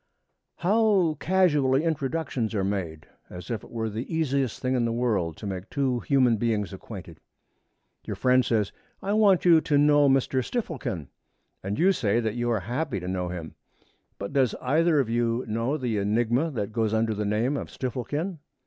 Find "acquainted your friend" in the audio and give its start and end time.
6.73-8.43